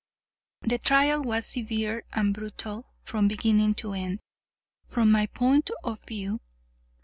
[0.63, 4.19] The trial was severe and brutal from beginning to end,
[4.87, 6.41] from my point of view.